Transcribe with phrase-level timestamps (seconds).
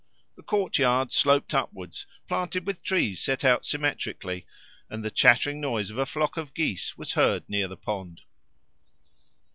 [0.35, 4.47] The courtyard sloped upwards, planted with trees set out symmetrically,
[4.89, 8.21] and the chattering noise of a flock of geese was heard near the pond.